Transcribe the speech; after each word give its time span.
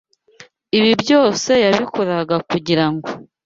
Ibi 0.77 0.91
byose 1.01 1.51
yabikoreraga 1.65 2.37
kugira 2.49 2.85
ngo 2.93 3.09